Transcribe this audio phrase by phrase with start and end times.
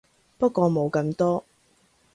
[0.39, 1.45] 不過冇咁多